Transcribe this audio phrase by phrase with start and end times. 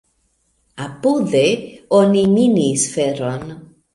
[0.85, 1.43] Apude
[1.99, 3.45] oni minis feron.